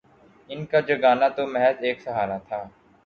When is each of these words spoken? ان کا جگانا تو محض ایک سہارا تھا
ان 0.49 0.65
کا 0.71 0.79
جگانا 0.87 1.27
تو 1.35 1.45
محض 1.47 1.83
ایک 1.87 2.01
سہارا 2.01 2.37
تھا 2.47 2.63